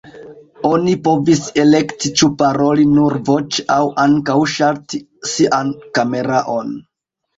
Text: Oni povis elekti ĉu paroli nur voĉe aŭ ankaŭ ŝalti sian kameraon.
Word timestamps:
Oni 0.69 0.93
povis 1.07 1.41
elekti 1.63 2.11
ĉu 2.21 2.29
paroli 2.41 2.87
nur 2.95 3.17
voĉe 3.29 3.67
aŭ 3.77 3.79
ankaŭ 4.07 4.39
ŝalti 4.57 5.03
sian 5.35 5.71
kameraon. 5.99 6.75